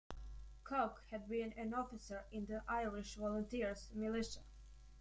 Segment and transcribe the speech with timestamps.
[0.63, 4.39] Cooke had been an officer in the Irish Volunteers militia.